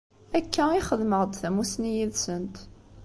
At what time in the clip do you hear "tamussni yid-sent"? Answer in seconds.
1.35-2.55